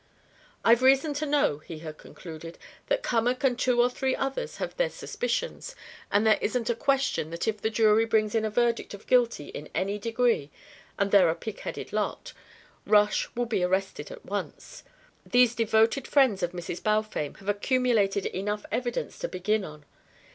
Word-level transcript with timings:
"I've 0.65 0.81
reason 0.81 1.13
to 1.13 1.27
know," 1.27 1.59
he 1.59 1.77
had 1.85 1.99
concluded, 1.99 2.57
"that 2.87 3.03
Cummack 3.03 3.43
and 3.43 3.59
two 3.59 3.79
or 3.79 3.87
three 3.87 4.15
others 4.15 4.57
have 4.57 4.75
their 4.75 4.89
suspicions, 4.89 5.75
and 6.11 6.25
there 6.25 6.39
isn't 6.41 6.71
a 6.71 6.75
question 6.75 7.29
that 7.29 7.47
if 7.47 7.61
the 7.61 7.69
jury 7.69 8.05
brings 8.05 8.33
in 8.33 8.43
a 8.43 8.49
verdict 8.49 8.95
of 8.95 9.05
guilty 9.05 9.49
in 9.49 9.69
any 9.75 9.99
degree 9.99 10.49
and 10.97 11.11
they're 11.11 11.29
a 11.29 11.35
pigheaded 11.35 11.93
lot 11.93 12.33
Rush 12.87 13.29
will 13.35 13.45
be 13.45 13.61
arrested 13.63 14.09
at 14.09 14.25
once. 14.25 14.81
These 15.23 15.53
devoted 15.53 16.07
friends 16.07 16.41
of 16.41 16.51
Mrs. 16.51 16.81
Balfame 16.81 17.35
have 17.37 17.47
accumulated 17.47 18.25
enough 18.25 18.65
evidence 18.71 19.19
to 19.19 19.27
begin 19.27 19.63
on. 19.63 19.85